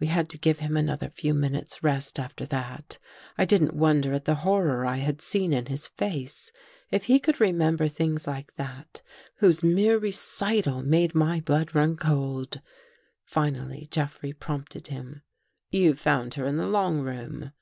[0.00, 2.98] We had to give him another few minutes' rest after that.
[3.38, 6.50] I didn't wonder at the horror I had seen in his face.
[6.90, 9.02] If he could remember things like that,
[9.36, 12.60] whose mere recital made my blood run cold!
[13.22, 15.22] Finally Jeffrey prompted him."
[15.70, 17.52] You found her in the long room.